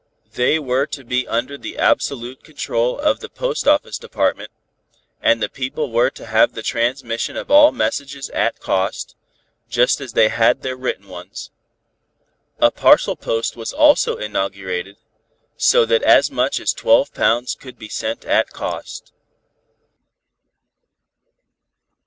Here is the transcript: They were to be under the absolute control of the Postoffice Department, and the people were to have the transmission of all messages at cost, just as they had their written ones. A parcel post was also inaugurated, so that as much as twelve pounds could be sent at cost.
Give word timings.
They 0.33 0.57
were 0.57 0.87
to 0.87 1.03
be 1.03 1.27
under 1.27 1.59
the 1.59 1.77
absolute 1.77 2.43
control 2.43 2.97
of 2.99 3.19
the 3.19 3.29
Postoffice 3.29 3.99
Department, 3.99 4.49
and 5.21 5.43
the 5.43 5.47
people 5.47 5.91
were 5.91 6.09
to 6.09 6.25
have 6.25 6.53
the 6.53 6.63
transmission 6.63 7.37
of 7.37 7.51
all 7.51 7.71
messages 7.71 8.27
at 8.31 8.59
cost, 8.59 9.15
just 9.69 10.01
as 10.01 10.13
they 10.13 10.29
had 10.29 10.63
their 10.63 10.75
written 10.75 11.07
ones. 11.07 11.51
A 12.57 12.71
parcel 12.71 13.15
post 13.15 13.55
was 13.55 13.73
also 13.73 14.17
inaugurated, 14.17 14.97
so 15.55 15.85
that 15.85 16.01
as 16.01 16.31
much 16.31 16.59
as 16.59 16.73
twelve 16.73 17.13
pounds 17.13 17.53
could 17.53 17.77
be 17.77 17.87
sent 17.87 18.25
at 18.25 18.49
cost. 18.49 19.13